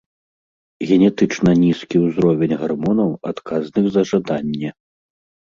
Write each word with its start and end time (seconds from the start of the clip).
Генетычна 0.91 1.49
нізкі 1.63 1.95
ўзровень 2.05 2.57
гармонаў, 2.63 3.09
адказных 3.33 3.85
за 3.93 4.01
жаданне. 4.15 4.69